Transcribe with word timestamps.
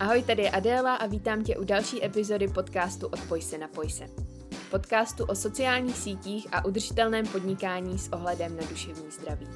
Ahoj, 0.00 0.22
tady 0.22 0.42
je 0.42 0.50
Adéla 0.50 0.94
a 0.94 1.06
vítám 1.06 1.44
tě 1.44 1.56
u 1.56 1.64
další 1.64 2.04
epizody 2.04 2.48
podcastu 2.48 3.06
Odpoj 3.06 3.42
se 3.42 3.58
na 3.58 3.68
se. 3.68 4.06
Podcastu 4.70 5.24
o 5.24 5.34
sociálních 5.34 5.96
sítích 5.96 6.46
a 6.52 6.64
udržitelném 6.64 7.26
podnikání 7.26 7.98
s 7.98 8.12
ohledem 8.12 8.56
na 8.56 8.62
duševní 8.68 9.10
zdraví. 9.10 9.48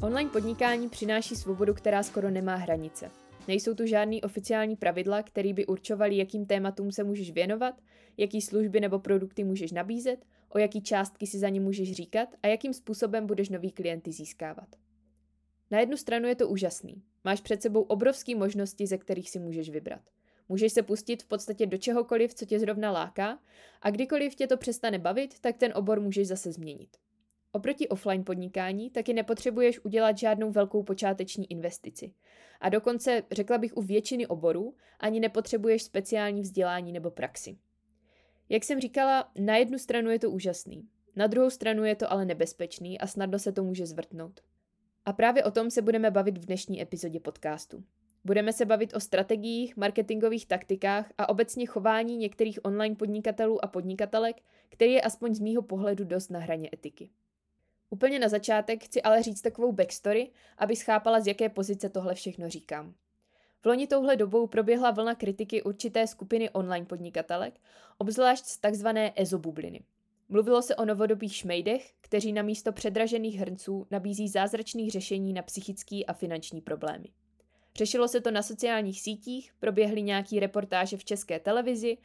Online 0.00 0.30
podnikání 0.30 0.88
přináší 0.88 1.36
svobodu, 1.36 1.74
která 1.74 2.02
skoro 2.02 2.30
nemá 2.30 2.54
hranice. 2.54 3.10
Nejsou 3.48 3.74
tu 3.74 3.86
žádný 3.86 4.22
oficiální 4.22 4.76
pravidla, 4.76 5.22
které 5.22 5.52
by 5.52 5.66
určovaly, 5.66 6.16
jakým 6.16 6.46
tématům 6.46 6.92
se 6.92 7.04
můžeš 7.04 7.30
věnovat, 7.30 7.74
jaký 8.16 8.40
služby 8.40 8.80
nebo 8.80 8.98
produkty 8.98 9.44
můžeš 9.44 9.72
nabízet, 9.72 10.24
o 10.48 10.58
jaký 10.58 10.82
částky 10.82 11.26
si 11.26 11.38
za 11.38 11.48
ně 11.48 11.60
můžeš 11.60 11.92
říkat 11.92 12.28
a 12.42 12.46
jakým 12.46 12.72
způsobem 12.72 13.26
budeš 13.26 13.48
nový 13.48 13.70
klienty 13.70 14.12
získávat. 14.12 14.68
Na 15.70 15.80
jednu 15.80 15.96
stranu 15.96 16.28
je 16.28 16.34
to 16.34 16.48
úžasný. 16.48 17.02
Máš 17.24 17.40
před 17.40 17.62
sebou 17.62 17.82
obrovské 17.82 18.34
možnosti, 18.36 18.86
ze 18.86 18.98
kterých 18.98 19.30
si 19.30 19.38
můžeš 19.38 19.70
vybrat. 19.70 20.02
Můžeš 20.48 20.72
se 20.72 20.82
pustit 20.82 21.22
v 21.22 21.26
podstatě 21.26 21.66
do 21.66 21.78
čehokoliv, 21.78 22.34
co 22.34 22.46
tě 22.46 22.58
zrovna 22.58 22.90
láká, 22.90 23.38
a 23.82 23.90
kdykoliv 23.90 24.34
tě 24.34 24.46
to 24.46 24.56
přestane 24.56 24.98
bavit, 24.98 25.40
tak 25.40 25.56
ten 25.56 25.72
obor 25.74 26.00
můžeš 26.00 26.28
zase 26.28 26.52
změnit. 26.52 26.96
Oproti 27.54 27.88
offline 27.88 28.24
podnikání 28.24 28.90
taky 28.90 29.12
nepotřebuješ 29.12 29.84
udělat 29.84 30.18
žádnou 30.18 30.50
velkou 30.50 30.82
počáteční 30.82 31.50
investici. 31.50 32.12
A 32.60 32.68
dokonce, 32.68 33.22
řekla 33.30 33.58
bych 33.58 33.76
u 33.76 33.82
většiny 33.82 34.26
oborů, 34.26 34.74
ani 35.00 35.20
nepotřebuješ 35.20 35.82
speciální 35.82 36.42
vzdělání 36.42 36.92
nebo 36.92 37.10
praxi. 37.10 37.58
Jak 38.48 38.64
jsem 38.64 38.80
říkala, 38.80 39.32
na 39.38 39.56
jednu 39.56 39.78
stranu 39.78 40.10
je 40.10 40.18
to 40.18 40.30
úžasný, 40.30 40.88
na 41.16 41.26
druhou 41.26 41.50
stranu 41.50 41.84
je 41.84 41.94
to 41.94 42.12
ale 42.12 42.24
nebezpečný 42.24 43.00
a 43.00 43.06
snadno 43.06 43.38
se 43.38 43.52
to 43.52 43.64
může 43.64 43.86
zvrtnout. 43.86 44.40
A 45.04 45.12
právě 45.12 45.44
o 45.44 45.50
tom 45.50 45.70
se 45.70 45.82
budeme 45.82 46.10
bavit 46.10 46.38
v 46.38 46.46
dnešní 46.46 46.82
epizodě 46.82 47.20
podcastu. 47.20 47.84
Budeme 48.24 48.52
se 48.52 48.64
bavit 48.64 48.94
o 48.94 49.00
strategiích, 49.00 49.76
marketingových 49.76 50.46
taktikách 50.46 51.12
a 51.18 51.28
obecně 51.28 51.66
chování 51.66 52.16
některých 52.16 52.64
online 52.64 52.96
podnikatelů 52.96 53.64
a 53.64 53.68
podnikatelek, 53.68 54.36
který 54.68 54.92
je 54.92 55.02
aspoň 55.02 55.34
z 55.34 55.40
mýho 55.40 55.62
pohledu 55.62 56.04
dost 56.04 56.28
na 56.28 56.38
hraně 56.38 56.70
etiky. 56.72 57.10
Úplně 57.92 58.18
na 58.18 58.28
začátek 58.28 58.84
chci 58.84 59.02
ale 59.02 59.22
říct 59.22 59.42
takovou 59.42 59.72
backstory, 59.72 60.30
aby 60.58 60.76
schápala, 60.76 61.20
z 61.20 61.26
jaké 61.26 61.48
pozice 61.48 61.88
tohle 61.88 62.14
všechno 62.14 62.48
říkám. 62.48 62.94
V 63.62 63.66
loni 63.66 63.86
touhle 63.86 64.16
dobou 64.16 64.46
proběhla 64.46 64.90
vlna 64.90 65.14
kritiky 65.14 65.62
určité 65.62 66.06
skupiny 66.06 66.50
online 66.50 66.86
podnikatelek, 66.86 67.60
obzvlášť 67.98 68.44
z 68.44 68.58
tzv. 68.58 68.86
ezobubliny. 69.16 69.80
Mluvilo 70.28 70.62
se 70.62 70.76
o 70.76 70.84
novodobých 70.84 71.36
šmejdech, 71.36 71.92
kteří 72.00 72.32
na 72.32 72.42
místo 72.42 72.72
předražených 72.72 73.38
hrnců 73.38 73.86
nabízí 73.90 74.28
zázračných 74.28 74.90
řešení 74.90 75.32
na 75.32 75.42
psychické 75.42 76.04
a 76.04 76.12
finanční 76.12 76.60
problémy. 76.60 77.08
Řešilo 77.76 78.08
se 78.08 78.20
to 78.20 78.30
na 78.30 78.42
sociálních 78.42 79.00
sítích, 79.00 79.52
proběhly 79.60 80.02
nějaký 80.02 80.40
reportáže 80.40 80.96
v 80.96 81.04
české 81.04 81.40
televizi 81.40 81.98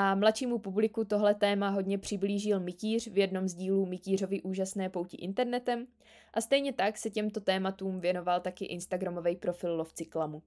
a 0.00 0.14
mladšímu 0.14 0.58
publiku 0.58 1.04
tohle 1.04 1.34
téma 1.34 1.68
hodně 1.68 1.98
přiblížil 1.98 2.60
Mytíř 2.60 3.08
v 3.08 3.18
jednom 3.18 3.48
z 3.48 3.54
dílů 3.54 3.86
Mytířovy 3.86 4.42
úžasné 4.42 4.88
pouti 4.88 5.16
internetem 5.16 5.86
a 6.34 6.40
stejně 6.40 6.72
tak 6.72 6.98
se 6.98 7.10
těmto 7.10 7.40
tématům 7.40 8.00
věnoval 8.00 8.40
taky 8.40 8.64
Instagramový 8.64 9.36
profil 9.36 9.76
Lovci 9.76 10.04
klamu. 10.04 10.42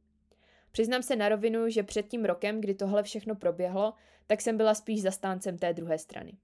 Přiznám 0.71 1.03
se 1.03 1.15
na 1.15 1.29
rovinu, 1.29 1.69
že 1.69 1.83
před 1.83 2.07
tím 2.07 2.25
rokem, 2.25 2.61
kdy 2.61 2.73
tohle 2.73 3.03
všechno 3.03 3.35
proběhlo, 3.35 3.93
tak 4.27 4.41
jsem 4.41 4.57
byla 4.57 4.75
spíš 4.75 5.01
zastáncem 5.01 5.57
té 5.57 5.73
druhé 5.73 5.97
strany. 5.97 6.37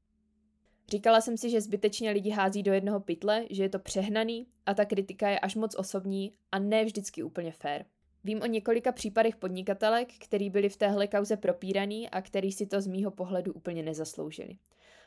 Říkala 0.90 1.22
jsem 1.22 1.38
si, 1.38 1.50
že 1.50 1.62
zbytečně 1.62 2.12
lidi 2.12 2.30
hází 2.30 2.64
do 2.64 2.74
jednoho 2.74 3.00
pytle, 3.00 3.46
že 3.50 3.64
je 3.64 3.70
to 3.70 3.80
přehnaný 3.80 4.48
a 4.66 4.74
ta 4.74 4.86
kritika 4.86 5.30
je 5.30 5.40
až 5.40 5.56
moc 5.56 5.76
osobní 5.76 6.34
a 6.52 6.60
ne 6.60 6.86
vždycky 6.86 7.24
úplně 7.24 7.52
fair. 7.52 7.86
Vím 8.24 8.42
o 8.42 8.46
několika 8.46 8.92
případech 8.92 9.36
podnikatelek, 9.36 10.14
který 10.20 10.50
byli 10.50 10.70
v 10.70 10.78
téhle 10.78 11.08
kauze 11.08 11.38
propíraný 11.38 12.10
a 12.10 12.22
který 12.22 12.52
si 12.52 12.66
to 12.66 12.82
z 12.82 12.88
mýho 12.88 13.12
pohledu 13.12 13.54
úplně 13.54 13.84
nezasloužili. 13.84 14.58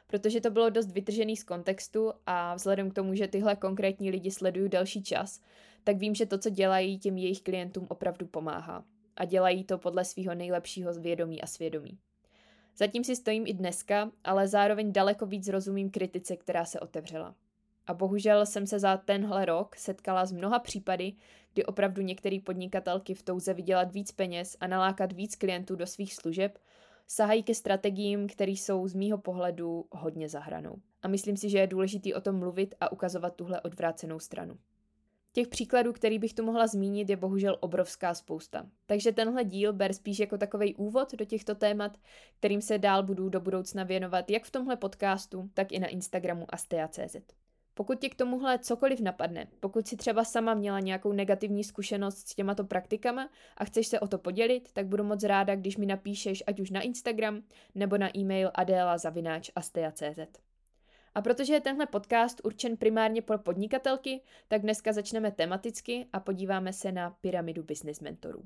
Protože 0.07 0.41
to 0.41 0.51
bylo 0.51 0.71
dost 0.71 0.93
vytržený 0.93 1.37
z 1.37 1.45
kontextu 1.45 2.13
a 2.27 2.55
vzhledem 2.55 2.91
k 2.91 2.95
tomu, 2.95 3.15
že 3.15 3.29
tyhle 3.29 3.57
konkrétní 3.57 4.11
lidi 4.11 4.31
sledují 4.31 4.69
další 4.69 5.03
čas, 5.03 5.41
tak 5.85 5.97
vím, 5.97 6.15
že 6.15 6.27
to, 6.27 6.39
co 6.39 6.51
dělají 6.51 6.99
těm 6.99 7.17
jejich 7.17 7.43
klientům 7.43 7.87
opravdu 7.91 8.27
pomáhá. 8.27 8.85
A 9.17 9.25
dělají 9.25 9.65
to 9.65 9.79
podle 9.79 10.05
svého 10.05 10.35
nejlepšího 10.35 10.93
vědomí 10.93 11.43
a 11.43 11.47
svědomí. 11.47 11.99
Zatím 12.77 13.05
si 13.05 13.17
stojím 13.17 13.47
i 13.47 13.53
dneska, 13.53 14.11
ale 14.25 14.49
zároveň 14.49 14.93
daleko 14.93 15.27
víc 15.27 15.49
rozumím 15.49 15.91
kritice, 15.91 16.37
která 16.37 16.65
se 16.65 16.81
otevřela. 16.81 17.35
A 17.91 17.95
bohužel 17.95 18.47
jsem 18.47 18.67
se 18.67 18.79
za 18.79 18.97
tenhle 18.97 19.45
rok 19.45 19.77
setkala 19.77 20.27
s 20.27 20.33
mnoha 20.33 20.59
případy, 20.59 21.13
kdy 21.53 21.65
opravdu 21.65 22.03
některé 22.03 22.39
podnikatelky 22.45 23.15
v 23.15 23.23
touze 23.23 23.55
vydělat 23.55 23.93
víc 23.93 24.13
peněz 24.13 24.57
a 24.61 24.67
nalákat 24.67 25.13
víc 25.13 25.37
klientů 25.37 25.77
do 25.77 25.87
svých 25.87 26.15
služeb 26.15 26.59
sahají 27.07 27.43
ke 27.43 27.55
strategiím, 27.55 28.29
které 28.29 28.53
jsou 28.53 28.89
z 28.89 28.95
mýho 28.95 29.19
pohledu 29.19 29.87
hodně 29.91 30.29
zahranou. 30.29 30.77
A 31.03 31.09
myslím 31.09 31.37
si, 31.37 31.51
že 31.51 31.59
je 31.59 31.67
důležité 31.67 32.15
o 32.15 32.21
tom 32.21 32.39
mluvit 32.39 32.75
a 32.81 32.93
ukazovat 32.93 33.37
tuhle 33.37 33.61
odvrácenou 33.61 34.19
stranu. 34.19 34.59
Těch 35.33 35.49
příkladů, 35.49 35.93
který 35.93 36.19
bych 36.19 36.35
tu 36.35 36.45
mohla 36.45 36.67
zmínit, 36.67 37.11
je 37.11 37.17
bohužel 37.17 37.57
obrovská 37.61 38.15
spousta. 38.15 38.67
Takže 38.87 39.13
tenhle 39.13 39.45
díl 39.45 39.73
ber 39.73 39.93
spíš 39.93 40.19
jako 40.19 40.39
takový 40.39 40.75
úvod 40.75 41.15
do 41.15 41.25
těchto 41.25 41.55
témat, 41.55 41.99
kterým 42.39 42.61
se 42.61 42.79
dál 42.79 43.03
budu 43.03 43.29
do 43.29 43.41
budoucna 43.41 43.85
věnovat 43.85 44.31
jak 44.31 44.45
v 44.45 44.51
tomhle 44.51 44.77
podcastu, 44.77 45.51
tak 45.55 45.73
i 45.73 45.79
na 45.79 45.87
Instagramu 45.87 46.47
astea.cz. 46.49 47.40
Pokud 47.81 48.01
ti 48.01 48.11
k 48.11 48.15
tomuhle 48.15 48.59
cokoliv 48.59 49.01
napadne, 49.01 49.47
pokud 49.61 49.89
si 49.89 49.97
třeba 49.97 50.25
sama 50.25 50.55
měla 50.55 50.81
nějakou 50.81 51.13
negativní 51.13 51.65
zkušenost 51.65 52.29
s 52.29 52.35
těmato 52.35 52.65
praktikama 52.65 53.31
a 53.57 53.65
chceš 53.65 53.87
se 53.87 54.01
o 54.01 54.09
to 54.09 54.19
podělit, 54.19 54.73
tak 54.73 54.87
budu 54.87 55.05
moc 55.05 55.23
ráda, 55.23 55.55
když 55.55 55.77
mi 55.77 55.87
napíšeš 55.87 56.43
ať 56.47 56.61
už 56.61 56.71
na 56.71 56.81
Instagram 56.81 57.43
nebo 57.75 57.99
na 57.99 58.17
e-mail 58.17 58.51
adela.astea.cz. 58.55 60.41
A 61.15 61.23
protože 61.23 61.53
je 61.53 61.61
tenhle 61.61 61.87
podcast 61.87 62.41
určen 62.45 62.77
primárně 62.77 63.23
pro 63.23 63.39
podnikatelky, 63.39 64.21
tak 64.49 64.63
dneska 64.63 64.93
začneme 64.93 65.31
tematicky 65.31 66.07
a 66.13 66.21
podíváme 66.21 66.73
se 66.73 66.93
na 66.93 67.11
pyramidu 67.11 67.63
business 67.63 68.01
mentorů. 68.01 68.43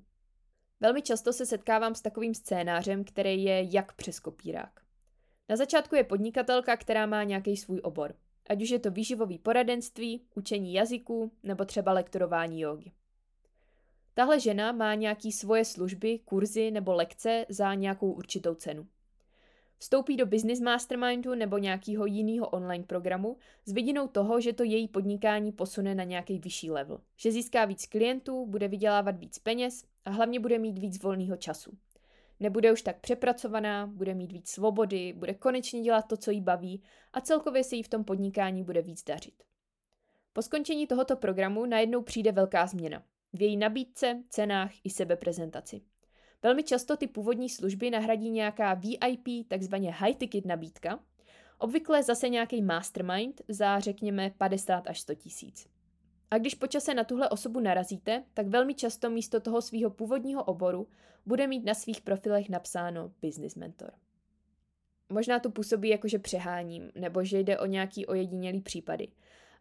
Velmi 0.80 1.02
často 1.02 1.32
se 1.32 1.46
setkávám 1.46 1.94
s 1.94 2.02
takovým 2.02 2.34
scénářem, 2.34 3.04
který 3.04 3.44
je 3.44 3.74
jak 3.74 3.92
přes 3.92 4.20
kopírák. 4.20 4.80
Na 5.48 5.56
začátku 5.56 5.94
je 5.94 6.04
podnikatelka, 6.04 6.76
která 6.76 7.06
má 7.06 7.22
nějaký 7.24 7.56
svůj 7.56 7.80
obor. 7.82 8.14
Ať 8.48 8.62
už 8.62 8.70
je 8.70 8.78
to 8.78 8.90
výživový 8.90 9.38
poradenství, 9.38 10.22
učení 10.34 10.74
jazyků 10.74 11.32
nebo 11.42 11.64
třeba 11.64 11.92
lektorování 11.92 12.60
jogy. 12.60 12.92
Tahle 14.14 14.40
žena 14.40 14.72
má 14.72 14.94
nějaký 14.94 15.32
svoje 15.32 15.64
služby, 15.64 16.18
kurzy 16.18 16.70
nebo 16.70 16.94
lekce 16.94 17.46
za 17.48 17.74
nějakou 17.74 18.12
určitou 18.12 18.54
cenu. 18.54 18.86
Vstoupí 19.78 20.16
do 20.16 20.26
Business 20.26 20.60
Mastermindu 20.60 21.34
nebo 21.34 21.58
nějakého 21.58 22.06
jiného 22.06 22.48
online 22.48 22.84
programu 22.84 23.36
s 23.64 23.72
vidinou 23.72 24.08
toho, 24.08 24.40
že 24.40 24.52
to 24.52 24.62
její 24.62 24.88
podnikání 24.88 25.52
posune 25.52 25.94
na 25.94 26.04
nějaký 26.04 26.38
vyšší 26.38 26.70
level. 26.70 27.00
Že 27.16 27.32
získá 27.32 27.64
víc 27.64 27.86
klientů, 27.86 28.46
bude 28.46 28.68
vydělávat 28.68 29.18
víc 29.18 29.38
peněz 29.38 29.84
a 30.04 30.10
hlavně 30.10 30.40
bude 30.40 30.58
mít 30.58 30.78
víc 30.78 31.02
volného 31.02 31.36
času. 31.36 31.78
Nebude 32.44 32.72
už 32.72 32.82
tak 32.82 33.00
přepracovaná, 33.00 33.86
bude 33.86 34.14
mít 34.14 34.32
víc 34.32 34.50
svobody, 34.50 35.12
bude 35.12 35.34
konečně 35.34 35.82
dělat 35.82 36.02
to, 36.02 36.16
co 36.16 36.30
jí 36.30 36.40
baví 36.40 36.82
a 37.12 37.20
celkově 37.20 37.64
se 37.64 37.76
jí 37.76 37.82
v 37.82 37.88
tom 37.88 38.04
podnikání 38.04 38.62
bude 38.62 38.82
víc 38.82 39.04
dařit. 39.04 39.42
Po 40.32 40.42
skončení 40.42 40.86
tohoto 40.86 41.16
programu 41.16 41.66
najednou 41.66 42.02
přijde 42.02 42.32
velká 42.32 42.66
změna. 42.66 43.02
V 43.32 43.42
její 43.42 43.56
nabídce, 43.56 44.22
cenách 44.28 44.70
i 44.84 44.90
sebeprezentaci. 44.90 45.80
Velmi 46.42 46.62
často 46.62 46.96
ty 46.96 47.06
původní 47.06 47.48
služby 47.48 47.90
nahradí 47.90 48.30
nějaká 48.30 48.74
VIP, 48.74 49.48
takzvaně 49.48 49.92
high 49.92 50.14
ticket 50.14 50.46
nabídka, 50.46 51.00
obvykle 51.58 52.02
zase 52.02 52.28
nějaký 52.28 52.62
mastermind 52.62 53.42
za 53.48 53.80
řekněme 53.80 54.30
50 54.38 54.86
až 54.86 55.00
100 55.00 55.14
tisíc. 55.14 55.73
A 56.34 56.38
když 56.38 56.54
počase 56.54 56.94
na 56.94 57.04
tuhle 57.04 57.28
osobu 57.28 57.60
narazíte, 57.60 58.24
tak 58.34 58.46
velmi 58.46 58.74
často 58.74 59.10
místo 59.10 59.40
toho 59.40 59.62
svého 59.62 59.90
původního 59.90 60.44
oboru 60.44 60.88
bude 61.26 61.46
mít 61.46 61.64
na 61.64 61.74
svých 61.74 62.00
profilech 62.00 62.48
napsáno 62.48 63.12
business 63.22 63.54
mentor. 63.54 63.90
Možná 65.08 65.38
to 65.38 65.50
působí 65.50 65.88
jako, 65.88 66.08
že 66.08 66.18
přeháním, 66.18 66.90
nebo 66.94 67.24
že 67.24 67.38
jde 67.40 67.58
o 67.58 67.66
nějaký 67.66 68.06
ojedinělý 68.06 68.60
případy, 68.60 69.08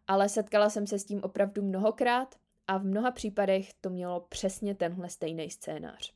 ale 0.06 0.28
setkala 0.28 0.70
jsem 0.70 0.86
se 0.86 0.98
s 0.98 1.04
tím 1.04 1.22
opravdu 1.22 1.62
mnohokrát 1.62 2.34
a 2.66 2.78
v 2.78 2.84
mnoha 2.84 3.10
případech 3.10 3.74
to 3.74 3.90
mělo 3.90 4.20
přesně 4.20 4.74
tenhle 4.74 5.08
stejný 5.08 5.50
scénář. 5.50 6.14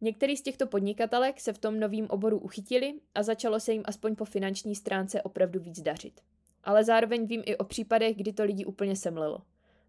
Některý 0.00 0.36
z 0.36 0.42
těchto 0.42 0.66
podnikatelek 0.66 1.40
se 1.40 1.52
v 1.52 1.58
tom 1.58 1.80
novém 1.80 2.06
oboru 2.10 2.38
uchytili 2.38 3.00
a 3.14 3.22
začalo 3.22 3.60
se 3.60 3.72
jim 3.72 3.82
aspoň 3.84 4.16
po 4.16 4.24
finanční 4.24 4.74
stránce 4.74 5.22
opravdu 5.22 5.60
víc 5.60 5.80
dařit. 5.80 6.20
Ale 6.64 6.84
zároveň 6.84 7.26
vím 7.26 7.42
i 7.46 7.56
o 7.56 7.64
případech, 7.64 8.16
kdy 8.16 8.32
to 8.32 8.44
lidi 8.44 8.64
úplně 8.64 8.96
semlelo. 8.96 9.42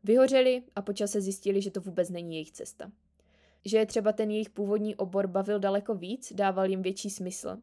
Vyhořeli 0.03 0.63
a 0.75 0.81
počase 0.81 1.21
zjistili, 1.21 1.62
že 1.62 1.71
to 1.71 1.81
vůbec 1.81 2.09
není 2.09 2.35
jejich 2.35 2.51
cesta. 2.51 2.91
Že 3.65 3.77
je 3.77 3.85
třeba 3.85 4.12
ten 4.12 4.31
jejich 4.31 4.50
původní 4.50 4.95
obor 4.95 5.27
bavil 5.27 5.59
daleko 5.59 5.95
víc, 5.95 6.33
dával 6.33 6.69
jim 6.69 6.81
větší 6.81 7.09
smysl. 7.09 7.57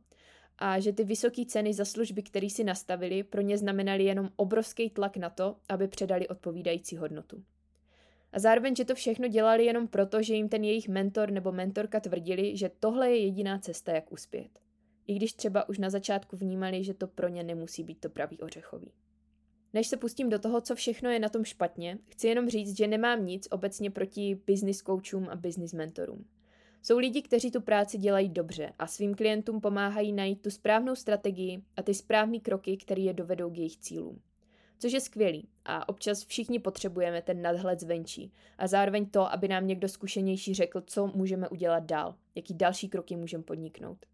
a 0.58 0.80
že 0.80 0.92
ty 0.92 1.04
vysoké 1.04 1.44
ceny 1.44 1.74
za 1.74 1.84
služby, 1.84 2.22
které 2.22 2.50
si 2.50 2.64
nastavili, 2.64 3.22
pro 3.22 3.40
ně 3.40 3.58
znamenaly 3.58 4.04
jenom 4.04 4.30
obrovský 4.36 4.90
tlak 4.90 5.16
na 5.16 5.30
to, 5.30 5.56
aby 5.68 5.88
předali 5.88 6.28
odpovídající 6.28 6.96
hodnotu. 6.96 7.42
A 8.32 8.38
zároveň, 8.38 8.76
že 8.76 8.84
to 8.84 8.94
všechno 8.94 9.28
dělali 9.28 9.64
jenom 9.64 9.88
proto, 9.88 10.22
že 10.22 10.34
jim 10.34 10.48
ten 10.48 10.64
jejich 10.64 10.88
mentor 10.88 11.30
nebo 11.30 11.52
mentorka 11.52 12.00
tvrdili, 12.00 12.56
že 12.56 12.70
tohle 12.80 13.10
je 13.10 13.18
jediná 13.18 13.58
cesta, 13.58 13.92
jak 13.92 14.12
uspět. 14.12 14.67
I 15.08 15.14
když 15.14 15.32
třeba 15.32 15.68
už 15.68 15.78
na 15.78 15.90
začátku 15.90 16.36
vnímali, 16.36 16.84
že 16.84 16.94
to 16.94 17.06
pro 17.06 17.28
ně 17.28 17.42
nemusí 17.42 17.84
být 17.84 18.00
to 18.00 18.10
pravý 18.10 18.38
ořechový. 18.40 18.92
Než 19.74 19.88
se 19.88 19.96
pustím 19.96 20.28
do 20.28 20.38
toho, 20.38 20.60
co 20.60 20.74
všechno 20.74 21.10
je 21.10 21.18
na 21.18 21.28
tom 21.28 21.44
špatně, 21.44 21.98
chci 22.08 22.28
jenom 22.28 22.48
říct, 22.48 22.76
že 22.76 22.86
nemám 22.86 23.26
nic 23.26 23.48
obecně 23.50 23.90
proti 23.90 24.40
business 24.46 24.78
coachům 24.78 25.28
a 25.30 25.36
business 25.36 25.72
mentorům. 25.72 26.24
Jsou 26.82 26.98
lidi, 26.98 27.22
kteří 27.22 27.50
tu 27.50 27.60
práci 27.60 27.98
dělají 27.98 28.28
dobře 28.28 28.72
a 28.78 28.86
svým 28.86 29.14
klientům 29.14 29.60
pomáhají 29.60 30.12
najít 30.12 30.42
tu 30.42 30.50
správnou 30.50 30.94
strategii 30.94 31.62
a 31.76 31.82
ty 31.82 31.94
správné 31.94 32.38
kroky, 32.38 32.76
které 32.76 33.02
je 33.02 33.12
dovedou 33.12 33.50
k 33.50 33.56
jejich 33.56 33.76
cílům. 33.76 34.20
Což 34.78 34.92
je 34.92 35.00
skvělý 35.00 35.48
a 35.64 35.88
občas 35.88 36.24
všichni 36.24 36.58
potřebujeme 36.58 37.22
ten 37.22 37.42
nadhled 37.42 37.80
zvenčí 37.80 38.32
a 38.58 38.66
zároveň 38.66 39.06
to, 39.06 39.32
aby 39.32 39.48
nám 39.48 39.66
někdo 39.66 39.88
zkušenější 39.88 40.54
řekl, 40.54 40.80
co 40.86 41.06
můžeme 41.06 41.48
udělat 41.48 41.84
dál, 41.84 42.14
jaký 42.34 42.54
další 42.54 42.88
kroky 42.88 43.16
můžeme 43.16 43.44
podniknout. 43.44 44.06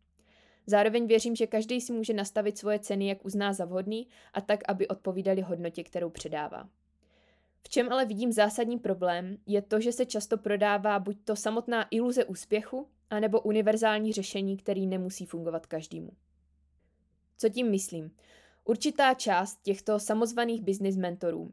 Zároveň 0.67 1.07
věřím, 1.07 1.37
že 1.37 1.47
každý 1.47 1.81
si 1.81 1.93
může 1.93 2.13
nastavit 2.13 2.59
svoje 2.59 2.79
ceny, 2.79 3.09
jak 3.09 3.25
uzná 3.25 3.53
za 3.53 3.65
vhodný 3.65 4.09
a 4.33 4.41
tak, 4.41 4.61
aby 4.69 4.89
odpovídali 4.89 5.41
hodnotě, 5.41 5.85
kterou 5.85 6.11
předává. 6.11 6.69
V 7.63 7.69
čem 7.69 7.93
ale 7.93 8.05
vidím 8.05 8.33
zásadní 8.33 8.79
problém, 8.79 9.37
je 9.47 9.63
to, 9.63 9.81
že 9.81 9.93
se 9.93 10.07
často 10.07 10.37
prodává 10.37 10.99
buď 10.99 11.17
to 11.25 11.37
samotná 11.37 11.87
iluze 11.91 12.25
úspěchu, 12.25 12.89
anebo 13.11 13.41
univerzální 13.41 14.13
řešení, 14.13 14.57
který 14.57 14.87
nemusí 14.87 15.27
fungovat 15.27 15.67
každému. 15.67 16.11
Co 17.39 17.49
tím 17.49 17.71
myslím? 17.71 18.11
Určitá 18.65 19.15
část 19.15 19.63
těchto 19.63 19.99
samozvaných 20.01 20.63
business 20.63 20.97
mentorů, 20.97 21.53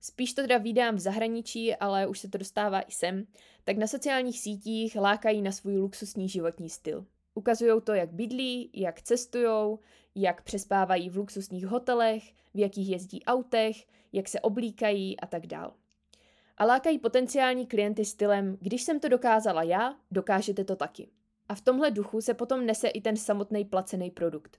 spíš 0.00 0.34
to 0.34 0.42
teda 0.42 0.58
vydám 0.58 0.96
v 0.96 1.00
zahraničí, 1.00 1.74
ale 1.74 2.06
už 2.06 2.18
se 2.18 2.28
to 2.28 2.38
dostává 2.38 2.80
i 2.80 2.92
sem, 2.92 3.26
tak 3.64 3.76
na 3.76 3.86
sociálních 3.86 4.40
sítích 4.40 4.96
lákají 4.96 5.42
na 5.42 5.52
svůj 5.52 5.76
luxusní 5.76 6.28
životní 6.28 6.70
styl. 6.70 7.06
Ukazují 7.34 7.80
to, 7.84 7.94
jak 7.94 8.12
bydlí, 8.12 8.70
jak 8.74 9.02
cestují, 9.02 9.78
jak 10.14 10.42
přespávají 10.42 11.10
v 11.10 11.16
luxusních 11.16 11.66
hotelech, 11.66 12.32
v 12.54 12.58
jakých 12.58 12.88
jezdí 12.88 13.24
autech, 13.24 13.76
jak 14.12 14.28
se 14.28 14.40
oblíkají 14.40 15.20
a 15.20 15.26
tak 15.26 15.46
dál. 15.46 15.72
A 16.58 16.64
lákají 16.64 16.98
potenciální 16.98 17.66
klienty 17.66 18.04
stylem, 18.04 18.58
když 18.60 18.82
jsem 18.82 19.00
to 19.00 19.08
dokázala 19.08 19.62
já, 19.62 19.96
dokážete 20.10 20.64
to 20.64 20.76
taky. 20.76 21.08
A 21.48 21.54
v 21.54 21.60
tomhle 21.60 21.90
duchu 21.90 22.20
se 22.20 22.34
potom 22.34 22.66
nese 22.66 22.88
i 22.88 23.00
ten 23.00 23.16
samotný 23.16 23.64
placený 23.64 24.10
produkt. 24.10 24.58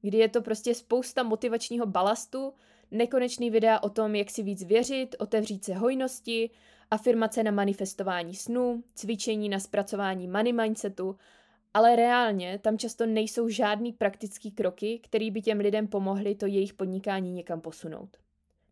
Kdy 0.00 0.18
je 0.18 0.28
to 0.28 0.42
prostě 0.42 0.74
spousta 0.74 1.22
motivačního 1.22 1.86
balastu, 1.86 2.52
nekonečný 2.90 3.50
videa 3.50 3.80
o 3.80 3.88
tom, 3.88 4.14
jak 4.14 4.30
si 4.30 4.42
víc 4.42 4.64
věřit, 4.64 5.16
otevřít 5.18 5.64
se 5.64 5.74
hojnosti, 5.74 6.50
afirmace 6.90 7.42
na 7.42 7.50
manifestování 7.50 8.34
snů, 8.34 8.84
cvičení 8.94 9.48
na 9.48 9.60
zpracování 9.60 10.28
money 10.28 10.52
mindsetu 10.52 11.16
ale 11.74 11.96
reálně 11.96 12.58
tam 12.58 12.78
často 12.78 13.06
nejsou 13.06 13.48
žádný 13.48 13.92
praktický 13.92 14.50
kroky, 14.50 15.00
které 15.02 15.30
by 15.30 15.42
těm 15.42 15.58
lidem 15.58 15.88
pomohly 15.88 16.34
to 16.34 16.46
jejich 16.46 16.74
podnikání 16.74 17.32
někam 17.32 17.60
posunout. 17.60 18.16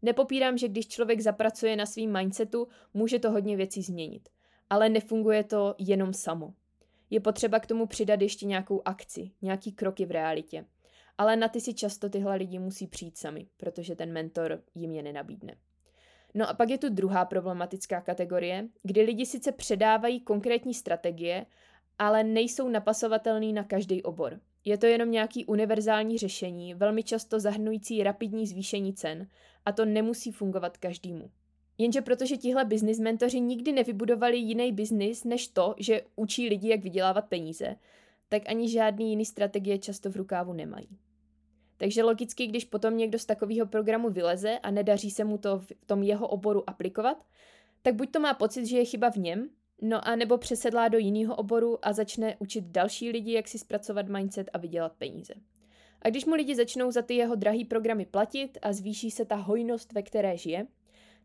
Nepopírám, 0.03 0.59
že 0.59 0.69
když 0.69 0.89
člověk 0.89 1.21
zapracuje 1.21 1.77
na 1.77 1.87
svým 1.87 2.13
mindsetu, 2.13 2.69
může 2.95 3.19
to 3.19 3.31
hodně 3.31 3.57
věcí 3.57 3.83
změnit. 3.83 4.29
Ale 4.71 4.89
nefunguje 4.89 5.45
to 5.45 5.75
jenom 5.79 6.13
samo. 6.13 6.55
Je 7.11 7.21
potřeba 7.21 7.61
k 7.61 7.67
tomu 7.67 7.87
přidat 7.87 8.21
ještě 8.21 8.47
nějakou 8.47 8.83
akci, 8.85 9.31
nějaký 9.43 9.73
kroky 9.73 10.07
v 10.07 10.11
realitě. 10.11 10.65
Ale 11.19 11.37
na 11.37 11.49
ty 11.49 11.61
si 11.61 11.75
často 11.75 12.09
tyhle 12.09 12.37
lidi 12.37 12.59
musí 12.59 12.87
přijít 12.87 13.19
sami, 13.19 13.47
protože 13.57 13.97
ten 13.97 14.13
mentor 14.13 14.63
jim 14.75 14.93
je 14.93 15.03
nenabídne. 15.03 15.57
No 16.35 16.49
a 16.49 16.55
pak 16.55 16.71
je 16.71 16.79
tu 16.79 16.89
druhá 16.89 17.25
problematická 17.25 18.01
kategorie, 18.01 18.69
kdy 18.83 19.03
lidi 19.03 19.27
sice 19.27 19.53
předávají 19.53 20.21
konkrétní 20.21 20.75
strategie, 20.75 21.47
ale 22.01 22.25
nejsou 22.25 22.69
napasovatelný 22.69 23.53
na 23.53 23.65
každý 23.65 24.03
obor. 24.03 24.41
Je 24.65 24.79
to 24.79 24.87
jenom 24.87 25.11
nějaký 25.11 25.45
univerzální 25.45 26.19
řešení, 26.19 26.75
velmi 26.75 27.03
často 27.03 27.41
zahrnující 27.41 28.03
rapidní 28.03 28.47
zvýšení 28.47 28.93
cen 28.93 29.29
a 29.67 29.73
to 29.73 29.85
nemusí 29.85 30.33
fungovat 30.33 30.77
každému. 30.77 31.31
Jenže 31.79 32.01
protože 32.01 32.37
tihle 32.37 32.65
business 32.65 32.99
mentoři 32.99 33.41
nikdy 33.41 33.73
nevybudovali 33.73 34.39
jiný 34.39 34.73
biznis 34.73 35.25
než 35.25 35.49
to, 35.49 35.75
že 35.79 36.03
učí 36.17 36.49
lidi, 36.49 36.69
jak 36.69 36.83
vydělávat 36.83 37.29
peníze, 37.29 37.77
tak 38.29 38.43
ani 38.49 38.69
žádný 38.69 39.11
jiný 39.11 39.25
strategie 39.25 39.79
často 39.79 40.11
v 40.11 40.17
rukávu 40.17 40.53
nemají. 40.53 40.99
Takže 41.77 42.03
logicky, 42.03 42.47
když 42.47 42.65
potom 42.65 42.97
někdo 42.97 43.19
z 43.19 43.27
takového 43.27 43.67
programu 43.67 44.11
vyleze 44.11 44.59
a 44.59 44.71
nedaří 44.71 45.11
se 45.11 45.25
mu 45.25 45.39
to 45.39 45.59
v 45.59 45.73
tom 45.87 46.03
jeho 46.03 46.29
oboru 46.29 46.71
aplikovat, 46.71 47.27
tak 47.83 47.95
buď 47.95 48.11
to 48.11 48.21
má 48.21 48.35
pocit, 48.35 48.67
že 48.67 48.79
je 48.79 48.85
chyba 48.85 49.11
v 49.11 49.17
něm, 49.17 49.51
No 49.83 50.09
a 50.09 50.17
nebo 50.17 50.39
přesedlá 50.39 50.89
do 50.89 50.99
jiného 50.99 51.37
oboru 51.37 51.79
a 51.83 51.93
začne 51.93 52.37
učit 52.39 52.65
další 52.65 53.11
lidi, 53.11 53.33
jak 53.33 53.49
si 53.49 53.59
zpracovat 53.59 54.09
mindset 54.09 54.51
a 54.53 54.59
vydělat 54.59 54.93
peníze. 54.99 55.35
A 56.03 56.09
když 56.09 56.25
mu 56.25 56.35
lidi 56.35 56.55
začnou 56.57 56.91
za 56.91 57.03
ty 57.03 57.15
jeho 57.15 57.35
drahý 57.35 57.65
programy 57.65 58.07
platit 58.07 58.59
a 58.63 58.73
zvýší 58.73 59.11
se 59.11 59.25
ta 59.25 59.37
hojnost, 59.37 59.93
ve 59.93 60.03
které 60.03 60.37
žije, 60.37 60.67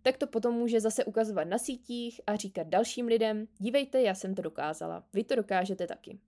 tak 0.01 0.17
to 0.17 0.27
potom 0.27 0.55
může 0.55 0.81
zase 0.81 1.05
ukazovat 1.05 1.47
na 1.47 1.57
sítích 1.57 2.21
a 2.27 2.35
říkat 2.35 2.67
dalším 2.67 3.07
lidem, 3.07 3.47
dívejte, 3.57 4.01
já 4.01 4.15
jsem 4.15 4.35
to 4.35 4.41
dokázala, 4.41 5.03
vy 5.13 5.23
to 5.23 5.35
dokážete 5.35 5.87
taky. 5.87 6.19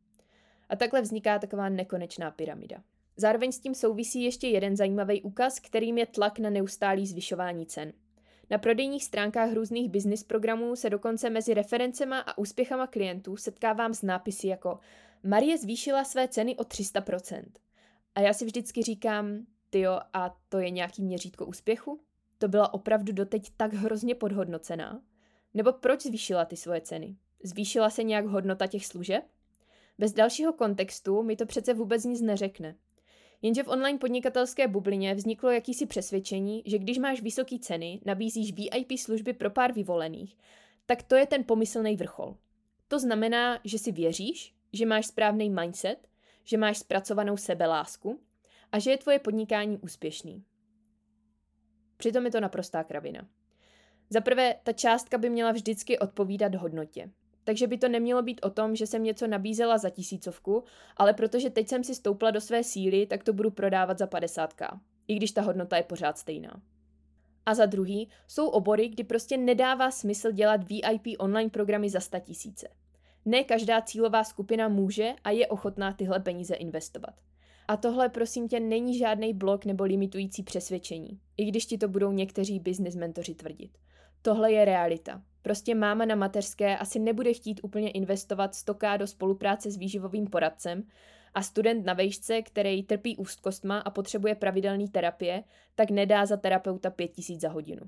A 0.69 0.75
takhle 0.75 1.01
vzniká 1.01 1.39
taková 1.39 1.69
nekonečná 1.69 2.31
pyramida. 2.31 2.83
Zároveň 3.17 3.51
s 3.51 3.59
tím 3.59 3.75
souvisí 3.75 4.23
ještě 4.23 4.47
jeden 4.47 4.77
zajímavý 4.77 5.21
úkaz, 5.21 5.59
kterým 5.59 5.97
je 5.97 6.05
tlak 6.05 6.39
na 6.39 6.49
neustálý 6.49 7.07
zvyšování 7.07 7.65
cen. 7.65 7.93
Na 8.49 8.57
prodejních 8.57 9.03
stránkách 9.03 9.53
různých 9.53 9.89
business 9.89 10.23
programů 10.23 10.75
se 10.75 10.89
dokonce 10.89 11.29
mezi 11.29 11.53
referencema 11.53 12.19
a 12.19 12.37
úspěchama 12.37 12.87
klientů 12.87 13.37
setkávám 13.37 13.93
s 13.93 14.01
nápisy 14.01 14.47
jako 14.47 14.79
Marie 15.23 15.57
zvýšila 15.57 16.03
své 16.03 16.27
ceny 16.27 16.57
o 16.57 16.63
300%. 16.63 17.43
A 18.15 18.19
já 18.19 18.33
si 18.33 18.45
vždycky 18.45 18.83
říkám, 18.83 19.45
tyjo, 19.69 19.99
a 20.13 20.37
to 20.49 20.59
je 20.59 20.69
nějaký 20.69 21.03
měřítko 21.03 21.45
úspěchu? 21.45 22.01
To 22.37 22.47
byla 22.47 22.73
opravdu 22.73 23.13
doteď 23.13 23.51
tak 23.57 23.73
hrozně 23.73 24.15
podhodnocená? 24.15 25.01
Nebo 25.53 25.73
proč 25.73 26.01
zvýšila 26.01 26.45
ty 26.45 26.57
svoje 26.57 26.81
ceny? 26.81 27.15
Zvýšila 27.43 27.89
se 27.89 28.03
nějak 28.03 28.25
hodnota 28.25 28.67
těch 28.67 28.85
služeb? 28.85 29.23
Bez 29.97 30.13
dalšího 30.13 30.53
kontextu 30.53 31.23
mi 31.23 31.35
to 31.35 31.45
přece 31.45 31.73
vůbec 31.73 32.03
nic 32.03 32.21
neřekne. 32.21 32.75
Jenže 33.41 33.63
v 33.63 33.67
online 33.67 33.99
podnikatelské 33.99 34.67
bublině 34.67 35.15
vzniklo 35.15 35.51
jakýsi 35.51 35.85
přesvědčení, 35.85 36.63
že 36.65 36.77
když 36.77 36.97
máš 36.97 37.21
vysoké 37.21 37.59
ceny, 37.59 38.01
nabízíš 38.05 38.53
VIP 38.53 38.99
služby 38.99 39.33
pro 39.33 39.49
pár 39.49 39.73
vyvolených, 39.73 40.37
tak 40.85 41.03
to 41.03 41.15
je 41.15 41.25
ten 41.25 41.43
pomyslný 41.43 41.95
vrchol. 41.95 42.37
To 42.87 42.99
znamená, 42.99 43.59
že 43.63 43.77
si 43.77 43.91
věříš, 43.91 44.55
že 44.73 44.85
máš 44.85 45.05
správný 45.05 45.49
mindset, 45.49 46.07
že 46.43 46.57
máš 46.57 46.77
zpracovanou 46.77 47.37
sebelásku 47.37 48.19
a 48.71 48.79
že 48.79 48.91
je 48.91 48.97
tvoje 48.97 49.19
podnikání 49.19 49.77
úspěšný. 49.77 50.43
Přitom 51.97 52.25
je 52.25 52.31
to 52.31 52.39
naprostá 52.39 52.83
kravina. 52.83 53.27
Za 54.09 54.21
prvé, 54.21 54.55
ta 54.63 54.73
částka 54.73 55.17
by 55.17 55.29
měla 55.29 55.51
vždycky 55.51 55.99
odpovídat 55.99 56.55
hodnotě. 56.55 57.11
Takže 57.47 57.67
by 57.67 57.77
to 57.77 57.89
nemělo 57.89 58.21
být 58.21 58.41
o 58.45 58.49
tom, 58.49 58.75
že 58.75 58.87
jsem 58.87 59.03
něco 59.03 59.27
nabízela 59.27 59.77
za 59.77 59.89
tisícovku, 59.89 60.63
ale 60.97 61.13
protože 61.13 61.49
teď 61.49 61.67
jsem 61.67 61.83
si 61.83 61.95
stoupla 61.95 62.31
do 62.31 62.41
své 62.41 62.63
síly, 62.63 63.05
tak 63.05 63.23
to 63.23 63.33
budu 63.33 63.51
prodávat 63.51 63.97
za 63.97 64.05
50k, 64.05 64.79
i 65.07 65.15
když 65.15 65.31
ta 65.31 65.41
hodnota 65.41 65.77
je 65.77 65.83
pořád 65.83 66.17
stejná. 66.17 66.61
A 67.45 67.55
za 67.55 67.65
druhý, 67.65 68.09
jsou 68.27 68.47
obory, 68.47 68.87
kdy 68.87 69.03
prostě 69.03 69.37
nedává 69.37 69.91
smysl 69.91 70.31
dělat 70.31 70.69
VIP 70.69 71.19
online 71.19 71.49
programy 71.49 71.89
za 71.89 71.99
100 71.99 72.19
tisíce. 72.19 72.67
Ne 73.25 73.43
každá 73.43 73.81
cílová 73.81 74.23
skupina 74.23 74.67
může 74.67 75.13
a 75.23 75.31
je 75.31 75.47
ochotná 75.47 75.93
tyhle 75.93 76.19
peníze 76.19 76.55
investovat. 76.55 77.13
A 77.67 77.77
tohle 77.77 78.09
prosím 78.09 78.47
tě 78.47 78.59
není 78.59 78.97
žádný 78.97 79.33
blok 79.33 79.65
nebo 79.65 79.83
limitující 79.83 80.43
přesvědčení, 80.43 81.19
i 81.37 81.45
když 81.45 81.65
ti 81.65 81.77
to 81.77 81.87
budou 81.87 82.11
někteří 82.11 82.59
business 82.59 82.95
mentoři 82.95 83.35
tvrdit. 83.35 83.77
Tohle 84.21 84.51
je 84.51 84.65
realita. 84.65 85.21
Prostě 85.41 85.75
máma 85.75 86.05
na 86.05 86.15
mateřské 86.15 86.77
asi 86.77 86.99
nebude 86.99 87.33
chtít 87.33 87.59
úplně 87.63 87.91
investovat 87.91 88.55
stoká 88.55 88.97
do 88.97 89.07
spolupráce 89.07 89.71
s 89.71 89.77
výživovým 89.77 90.27
poradcem 90.27 90.83
a 91.33 91.41
student 91.41 91.85
na 91.85 91.93
vejšce, 91.93 92.41
který 92.41 92.83
trpí 92.83 93.17
úzkostma 93.17 93.79
a 93.79 93.89
potřebuje 93.89 94.35
pravidelný 94.35 94.89
terapie, 94.89 95.43
tak 95.75 95.91
nedá 95.91 96.25
za 96.25 96.37
terapeuta 96.37 96.89
5000 96.89 97.41
za 97.41 97.49
hodinu. 97.49 97.81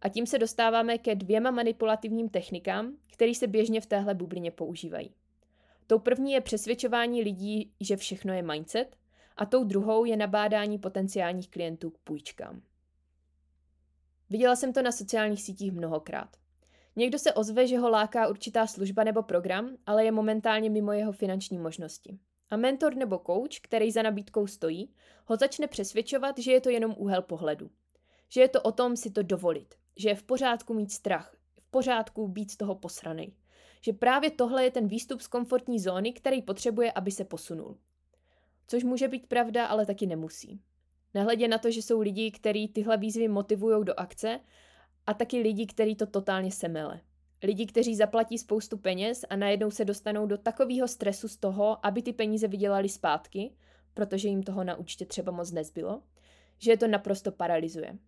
A 0.00 0.08
tím 0.08 0.26
se 0.26 0.38
dostáváme 0.38 0.98
ke 0.98 1.14
dvěma 1.14 1.50
manipulativním 1.50 2.28
technikám, 2.28 2.96
které 3.12 3.34
se 3.34 3.46
běžně 3.46 3.80
v 3.80 3.86
téhle 3.86 4.14
bublině 4.14 4.50
používají. 4.50 5.14
Tou 5.86 5.98
první 5.98 6.32
je 6.32 6.40
přesvědčování 6.40 7.22
lidí, 7.22 7.72
že 7.80 7.96
všechno 7.96 8.32
je 8.32 8.42
mindset, 8.42 8.96
a 9.36 9.46
tou 9.46 9.64
druhou 9.64 10.04
je 10.04 10.16
nabádání 10.16 10.78
potenciálních 10.78 11.50
klientů 11.50 11.90
k 11.90 11.98
půjčkám. 11.98 12.62
Viděla 14.30 14.56
jsem 14.56 14.72
to 14.72 14.82
na 14.82 14.92
sociálních 14.92 15.42
sítích 15.42 15.72
mnohokrát. 15.72 16.36
Někdo 16.96 17.18
se 17.18 17.32
ozve, 17.32 17.66
že 17.66 17.78
ho 17.78 17.90
láká 17.90 18.28
určitá 18.28 18.66
služba 18.66 19.04
nebo 19.04 19.22
program, 19.22 19.76
ale 19.86 20.04
je 20.04 20.12
momentálně 20.12 20.70
mimo 20.70 20.92
jeho 20.92 21.12
finanční 21.12 21.58
možnosti. 21.58 22.18
A 22.50 22.56
mentor 22.56 22.94
nebo 22.94 23.22
coach, 23.26 23.60
který 23.62 23.92
za 23.92 24.02
nabídkou 24.02 24.46
stojí, 24.46 24.94
ho 25.26 25.36
začne 25.36 25.66
přesvědčovat, 25.66 26.38
že 26.38 26.52
je 26.52 26.60
to 26.60 26.70
jenom 26.70 26.94
úhel 26.98 27.22
pohledu. 27.22 27.70
Že 28.28 28.40
je 28.40 28.48
to 28.48 28.62
o 28.62 28.72
tom 28.72 28.96
si 28.96 29.10
to 29.10 29.22
dovolit. 29.22 29.74
Že 29.96 30.08
je 30.08 30.14
v 30.14 30.22
pořádku 30.22 30.74
mít 30.74 30.92
strach. 30.92 31.36
V 31.60 31.70
pořádku 31.70 32.28
být 32.28 32.50
z 32.50 32.56
toho 32.56 32.74
posranej. 32.74 33.32
Že 33.80 33.92
právě 33.92 34.30
tohle 34.30 34.64
je 34.64 34.70
ten 34.70 34.88
výstup 34.88 35.20
z 35.20 35.26
komfortní 35.26 35.80
zóny, 35.80 36.12
který 36.12 36.42
potřebuje, 36.42 36.92
aby 36.92 37.10
se 37.10 37.24
posunul. 37.24 37.78
Což 38.66 38.84
může 38.84 39.08
být 39.08 39.26
pravda, 39.26 39.66
ale 39.66 39.86
taky 39.86 40.06
nemusí. 40.06 40.60
Nehledě 41.14 41.48
na 41.48 41.58
to, 41.58 41.70
že 41.70 41.82
jsou 41.82 42.00
lidi, 42.00 42.30
kteří 42.30 42.68
tyhle 42.68 42.96
výzvy 42.96 43.28
motivují 43.28 43.84
do 43.84 44.00
akce 44.00 44.40
a 45.06 45.14
taky 45.14 45.38
lidi, 45.38 45.66
kteří 45.66 45.94
to 45.94 46.06
totálně 46.06 46.50
semele. 46.50 47.00
Lidi, 47.42 47.66
kteří 47.66 47.96
zaplatí 47.96 48.38
spoustu 48.38 48.78
peněz 48.78 49.24
a 49.30 49.36
najednou 49.36 49.70
se 49.70 49.84
dostanou 49.84 50.26
do 50.26 50.38
takového 50.38 50.88
stresu 50.88 51.28
z 51.28 51.36
toho, 51.36 51.86
aby 51.86 52.02
ty 52.02 52.12
peníze 52.12 52.48
vydělali 52.48 52.88
zpátky, 52.88 53.52
protože 53.94 54.28
jim 54.28 54.42
toho 54.42 54.64
na 54.64 54.76
účtě 54.76 55.06
třeba 55.06 55.32
moc 55.32 55.52
nezbylo, 55.52 56.02
že 56.58 56.70
je 56.70 56.76
to 56.76 56.88
naprosto 56.88 57.32
paralyzuje. 57.32 57.98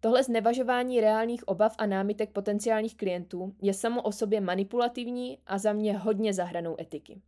Tohle 0.00 0.24
znevažování 0.24 1.00
reálných 1.00 1.48
obav 1.48 1.74
a 1.78 1.86
námitek 1.86 2.30
potenciálních 2.30 2.96
klientů 2.96 3.54
je 3.62 3.74
samo 3.74 4.02
o 4.02 4.12
sobě 4.12 4.40
manipulativní 4.40 5.38
a 5.46 5.58
za 5.58 5.72
mě 5.72 5.98
hodně 5.98 6.34
zahranou 6.34 6.76
etiky. 6.80 7.20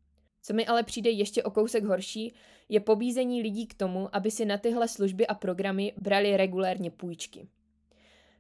Co 0.42 0.54
mi 0.54 0.66
ale 0.66 0.82
přijde 0.82 1.10
ještě 1.10 1.42
o 1.42 1.50
kousek 1.50 1.84
horší, 1.84 2.34
je 2.68 2.80
pobízení 2.80 3.42
lidí 3.42 3.66
k 3.66 3.74
tomu, 3.74 4.16
aby 4.16 4.30
si 4.30 4.44
na 4.44 4.58
tyhle 4.58 4.88
služby 4.88 5.26
a 5.26 5.34
programy 5.34 5.92
brali 5.96 6.36
regulérně 6.36 6.90
půjčky. 6.90 7.48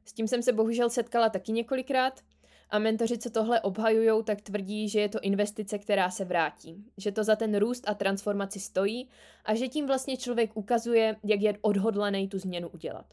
S 0.04 0.12
tím 0.12 0.28
jsem 0.28 0.42
se 0.42 0.52
bohužel 0.52 0.90
setkala 0.90 1.28
taky 1.28 1.52
několikrát 1.52 2.20
a 2.70 2.78
mentoři, 2.78 3.18
co 3.18 3.30
tohle 3.30 3.60
obhajují, 3.60 4.24
tak 4.24 4.40
tvrdí, 4.40 4.88
že 4.88 5.00
je 5.00 5.08
to 5.08 5.20
investice, 5.20 5.78
která 5.78 6.10
se 6.10 6.24
vrátí. 6.24 6.84
Že 6.96 7.12
to 7.12 7.24
za 7.24 7.36
ten 7.36 7.56
růst 7.56 7.88
a 7.88 7.94
transformaci 7.94 8.60
stojí 8.60 9.08
a 9.44 9.54
že 9.54 9.68
tím 9.68 9.86
vlastně 9.86 10.16
člověk 10.16 10.50
ukazuje, 10.56 11.16
jak 11.24 11.40
je 11.40 11.58
odhodlaný 11.60 12.28
tu 12.28 12.38
změnu 12.38 12.68
udělat. 12.68 13.06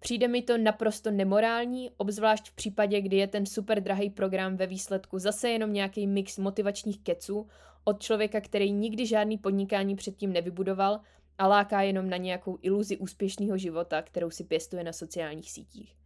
Přijde 0.00 0.28
mi 0.28 0.42
to 0.42 0.58
naprosto 0.58 1.10
nemorální, 1.10 1.90
obzvlášť 1.96 2.50
v 2.50 2.54
případě, 2.54 3.00
kdy 3.00 3.16
je 3.16 3.26
ten 3.26 3.46
super 3.46 3.80
drahý 3.80 4.10
program 4.10 4.56
ve 4.56 4.66
výsledku 4.66 5.18
zase 5.18 5.50
jenom 5.50 5.72
nějaký 5.72 6.06
mix 6.06 6.38
motivačních 6.38 7.00
keců 7.00 7.48
od 7.84 8.02
člověka, 8.02 8.40
který 8.40 8.72
nikdy 8.72 9.06
žádný 9.06 9.38
podnikání 9.38 9.96
předtím 9.96 10.32
nevybudoval 10.32 11.00
a 11.38 11.46
láká 11.46 11.82
jenom 11.82 12.10
na 12.10 12.16
nějakou 12.16 12.58
iluzi 12.62 12.96
úspěšného 12.96 13.58
života, 13.58 14.02
kterou 14.02 14.30
si 14.30 14.44
pěstuje 14.44 14.84
na 14.84 14.92
sociálních 14.92 15.50
sítích. 15.50 15.99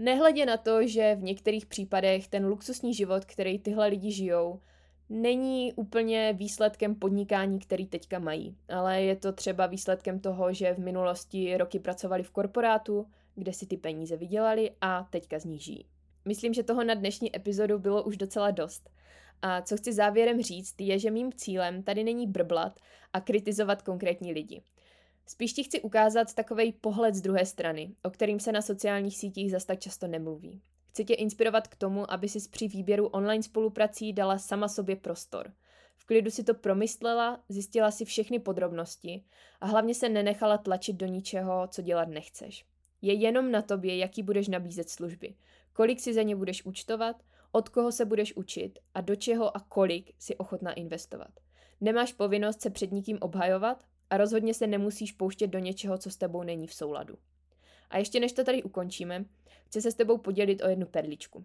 Nehledě 0.00 0.46
na 0.46 0.56
to, 0.56 0.86
že 0.86 1.14
v 1.14 1.22
některých 1.22 1.66
případech 1.66 2.28
ten 2.28 2.46
luxusní 2.46 2.94
život, 2.94 3.24
který 3.24 3.58
tyhle 3.58 3.88
lidi 3.88 4.12
žijou, 4.12 4.60
není 5.08 5.72
úplně 5.72 6.32
výsledkem 6.32 6.94
podnikání, 6.94 7.58
který 7.58 7.86
teďka 7.86 8.18
mají, 8.18 8.56
ale 8.68 9.02
je 9.02 9.16
to 9.16 9.32
třeba 9.32 9.66
výsledkem 9.66 10.20
toho, 10.20 10.52
že 10.52 10.74
v 10.74 10.78
minulosti 10.78 11.56
roky 11.56 11.78
pracovali 11.78 12.22
v 12.22 12.30
korporátu, 12.30 13.06
kde 13.34 13.52
si 13.52 13.66
ty 13.66 13.76
peníze 13.76 14.16
vydělali 14.16 14.70
a 14.80 15.08
teďka 15.10 15.38
z 15.38 15.44
nich 15.44 15.64
žijí. 15.64 15.84
Myslím, 16.24 16.54
že 16.54 16.62
toho 16.62 16.84
na 16.84 16.94
dnešní 16.94 17.36
epizodu 17.36 17.78
bylo 17.78 18.02
už 18.02 18.16
docela 18.16 18.50
dost. 18.50 18.90
A 19.42 19.62
co 19.62 19.76
chci 19.76 19.92
závěrem 19.92 20.42
říct, 20.42 20.74
je, 20.80 20.98
že 20.98 21.10
mým 21.10 21.32
cílem 21.32 21.82
tady 21.82 22.04
není 22.04 22.26
brblat 22.26 22.80
a 23.12 23.20
kritizovat 23.20 23.82
konkrétní 23.82 24.32
lidi. 24.32 24.62
Spíš 25.30 25.52
ti 25.52 25.64
chci 25.64 25.80
ukázat 25.80 26.34
takový 26.34 26.72
pohled 26.72 27.14
z 27.14 27.20
druhé 27.20 27.46
strany, 27.46 27.94
o 28.02 28.10
kterým 28.10 28.40
se 28.40 28.52
na 28.52 28.62
sociálních 28.62 29.16
sítích 29.16 29.50
zas 29.50 29.64
tak 29.64 29.78
často 29.78 30.06
nemluví. 30.06 30.62
Chci 30.88 31.04
tě 31.04 31.14
inspirovat 31.14 31.68
k 31.68 31.76
tomu, 31.76 32.12
aby 32.12 32.28
si 32.28 32.48
při 32.48 32.68
výběru 32.68 33.06
online 33.06 33.42
spoluprací 33.42 34.12
dala 34.12 34.38
sama 34.38 34.68
sobě 34.68 34.96
prostor. 34.96 35.52
V 35.96 36.06
klidu 36.06 36.30
si 36.30 36.44
to 36.44 36.54
promyslela, 36.54 37.40
zjistila 37.48 37.90
si 37.90 38.04
všechny 38.04 38.38
podrobnosti 38.38 39.24
a 39.60 39.66
hlavně 39.66 39.94
se 39.94 40.08
nenechala 40.08 40.58
tlačit 40.58 40.96
do 40.96 41.06
ničeho, 41.06 41.68
co 41.70 41.82
dělat 41.82 42.08
nechceš. 42.08 42.64
Je 43.02 43.14
jenom 43.14 43.50
na 43.50 43.62
tobě, 43.62 43.96
jaký 43.96 44.22
budeš 44.22 44.48
nabízet 44.48 44.90
služby, 44.90 45.34
kolik 45.72 46.00
si 46.00 46.14
za 46.14 46.22
ně 46.22 46.36
budeš 46.36 46.64
účtovat, 46.64 47.16
od 47.52 47.68
koho 47.68 47.92
se 47.92 48.04
budeš 48.04 48.36
učit 48.36 48.78
a 48.94 49.00
do 49.00 49.16
čeho 49.16 49.56
a 49.56 49.60
kolik 49.60 50.14
si 50.18 50.36
ochotná 50.36 50.72
investovat. 50.72 51.30
Nemáš 51.80 52.12
povinnost 52.12 52.60
se 52.60 52.70
před 52.70 52.92
nikým 52.92 53.18
obhajovat 53.20 53.84
a 54.10 54.16
rozhodně 54.16 54.54
se 54.54 54.66
nemusíš 54.66 55.12
pouštět 55.12 55.46
do 55.46 55.58
něčeho, 55.58 55.98
co 55.98 56.10
s 56.10 56.16
tebou 56.16 56.42
není 56.42 56.66
v 56.66 56.74
souladu. 56.74 57.18
A 57.90 57.98
ještě 57.98 58.20
než 58.20 58.32
to 58.32 58.44
tady 58.44 58.62
ukončíme, 58.62 59.24
chci 59.66 59.82
se 59.82 59.90
s 59.90 59.94
tebou 59.94 60.18
podělit 60.18 60.62
o 60.62 60.68
jednu 60.68 60.86
perličku. 60.86 61.44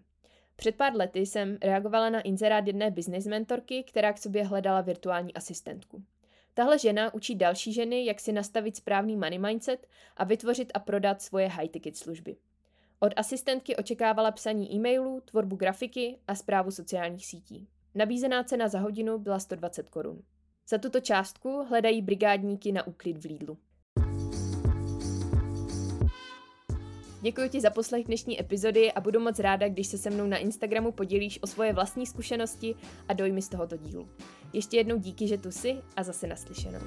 Před 0.56 0.76
pár 0.76 0.96
lety 0.96 1.20
jsem 1.20 1.58
reagovala 1.62 2.10
na 2.10 2.20
inzerát 2.20 2.66
jedné 2.66 2.90
business 2.90 3.26
mentorky, 3.26 3.82
která 3.82 4.12
k 4.12 4.18
sobě 4.18 4.44
hledala 4.44 4.80
virtuální 4.80 5.34
asistentku. 5.34 6.02
Tahle 6.54 6.78
žena 6.78 7.14
učí 7.14 7.34
další 7.34 7.72
ženy, 7.72 8.04
jak 8.04 8.20
si 8.20 8.32
nastavit 8.32 8.76
správný 8.76 9.16
money 9.16 9.38
mindset 9.38 9.86
a 10.16 10.24
vytvořit 10.24 10.72
a 10.74 10.78
prodat 10.78 11.22
svoje 11.22 11.48
high-ticket 11.48 11.96
služby. 11.96 12.36
Od 13.00 13.12
asistentky 13.16 13.76
očekávala 13.76 14.30
psaní 14.30 14.74
e-mailů, 14.74 15.20
tvorbu 15.24 15.56
grafiky 15.56 16.18
a 16.28 16.34
zprávu 16.34 16.70
sociálních 16.70 17.26
sítí. 17.26 17.68
Nabízená 17.94 18.44
cena 18.44 18.68
za 18.68 18.78
hodinu 18.78 19.18
byla 19.18 19.38
120 19.38 19.88
korun. 19.88 20.22
Za 20.68 20.78
tuto 20.78 21.00
částku 21.00 21.66
hledají 21.68 22.02
brigádníky 22.02 22.72
na 22.72 22.86
úklid 22.86 23.18
v 23.18 23.24
Lidlu. 23.24 23.58
Děkuji 27.20 27.48
ti 27.48 27.60
za 27.60 27.70
poslech 27.70 28.04
dnešní 28.04 28.40
epizody 28.40 28.92
a 28.92 29.00
budu 29.00 29.20
moc 29.20 29.38
ráda, 29.38 29.68
když 29.68 29.86
se 29.86 29.98
se 29.98 30.10
mnou 30.10 30.26
na 30.26 30.36
Instagramu 30.36 30.92
podělíš 30.92 31.42
o 31.42 31.46
svoje 31.46 31.72
vlastní 31.72 32.06
zkušenosti 32.06 32.74
a 33.08 33.12
dojmy 33.12 33.42
z 33.42 33.48
tohoto 33.48 33.76
dílu. 33.76 34.08
Ještě 34.52 34.76
jednou 34.76 34.98
díky, 34.98 35.28
že 35.28 35.38
tu 35.38 35.50
jsi 35.50 35.82
a 35.96 36.02
zase 36.02 36.26
naslyšenou. 36.26 36.80